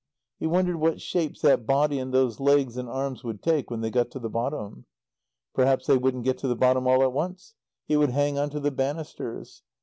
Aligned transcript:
He 0.39 0.47
wondered 0.47 0.77
what 0.77 0.99
shapes 0.99 1.41
that 1.41 1.67
body 1.67 1.99
and 1.99 2.11
those 2.11 2.39
legs 2.39 2.75
and 2.75 2.89
arms 2.89 3.23
would 3.23 3.39
take 3.43 3.69
when 3.69 3.81
they 3.81 3.91
got 3.91 4.09
to 4.09 4.17
the 4.19 4.31
bottom. 4.31 4.85
Perhaps 5.53 5.85
they 5.85 5.95
wouldn't 5.99 6.23
get 6.25 6.39
to 6.39 6.47
the 6.47 6.55
bottom 6.55 6.87
all 6.87 7.03
at 7.03 7.13
once. 7.13 7.53
He 7.85 7.95
would 7.97 8.09
hang 8.09 8.35
on 8.39 8.49
to 8.49 8.59
the 8.59 8.71
banisters. 8.71 9.61